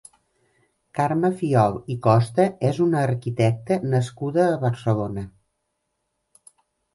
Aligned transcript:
Carme 0.99 1.29
Fiol 1.41 1.75
i 1.95 1.97
Costa 2.07 2.45
és 2.69 2.79
una 2.85 3.03
arquitecta 3.09 3.77
nascuda 3.93 4.47
a 4.47 4.57
Barcelona. 4.65 5.27